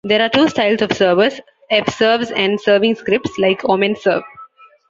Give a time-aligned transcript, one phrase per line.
[0.03, 1.39] There are two styles of servers,
[1.71, 4.23] Fserves, and serving scripts like OmenServe.